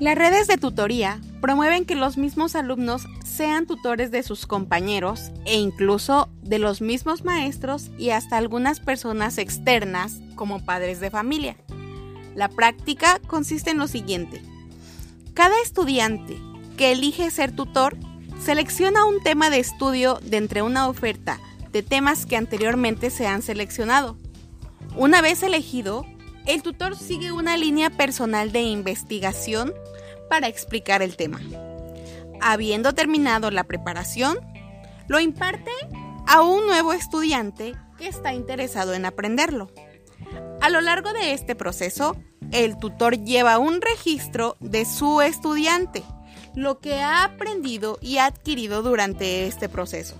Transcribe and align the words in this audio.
Las 0.00 0.14
redes 0.14 0.46
de 0.46 0.58
tutoría 0.58 1.20
promueven 1.40 1.84
que 1.84 1.96
los 1.96 2.18
mismos 2.18 2.54
alumnos 2.54 3.08
sean 3.24 3.66
tutores 3.66 4.12
de 4.12 4.22
sus 4.22 4.46
compañeros 4.46 5.32
e 5.44 5.56
incluso 5.56 6.28
de 6.40 6.60
los 6.60 6.80
mismos 6.80 7.24
maestros 7.24 7.90
y 7.98 8.10
hasta 8.10 8.36
algunas 8.36 8.78
personas 8.78 9.38
externas 9.38 10.20
como 10.36 10.64
padres 10.64 11.00
de 11.00 11.10
familia. 11.10 11.56
La 12.36 12.48
práctica 12.48 13.20
consiste 13.26 13.70
en 13.70 13.78
lo 13.78 13.88
siguiente. 13.88 14.40
Cada 15.34 15.60
estudiante 15.62 16.38
que 16.76 16.92
elige 16.92 17.28
ser 17.32 17.50
tutor 17.50 17.96
selecciona 18.40 19.04
un 19.04 19.20
tema 19.20 19.50
de 19.50 19.58
estudio 19.58 20.20
de 20.22 20.36
entre 20.36 20.62
una 20.62 20.86
oferta 20.86 21.40
de 21.72 21.82
temas 21.82 22.24
que 22.24 22.36
anteriormente 22.36 23.10
se 23.10 23.26
han 23.26 23.42
seleccionado. 23.42 24.16
Una 24.96 25.20
vez 25.22 25.42
elegido, 25.42 26.06
el 26.48 26.62
tutor 26.62 26.96
sigue 26.96 27.30
una 27.30 27.58
línea 27.58 27.90
personal 27.90 28.52
de 28.52 28.62
investigación 28.62 29.74
para 30.30 30.48
explicar 30.48 31.02
el 31.02 31.14
tema. 31.14 31.40
Habiendo 32.40 32.94
terminado 32.94 33.50
la 33.50 33.64
preparación, 33.64 34.38
lo 35.08 35.20
imparte 35.20 35.70
a 36.26 36.40
un 36.40 36.66
nuevo 36.66 36.94
estudiante 36.94 37.74
que 37.98 38.08
está 38.08 38.32
interesado 38.32 38.94
en 38.94 39.04
aprenderlo. 39.04 39.70
A 40.62 40.70
lo 40.70 40.80
largo 40.80 41.12
de 41.12 41.34
este 41.34 41.54
proceso, 41.54 42.16
el 42.50 42.78
tutor 42.78 43.22
lleva 43.22 43.58
un 43.58 43.82
registro 43.82 44.56
de 44.60 44.86
su 44.86 45.20
estudiante, 45.20 46.02
lo 46.54 46.78
que 46.78 47.02
ha 47.02 47.24
aprendido 47.24 47.98
y 48.00 48.18
adquirido 48.18 48.82
durante 48.82 49.46
este 49.46 49.68
proceso. 49.68 50.16